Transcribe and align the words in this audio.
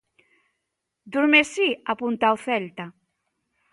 Durmisi 1.11 1.67
apunta 1.93 2.25
ao 2.27 2.37
Celta. 2.45 2.85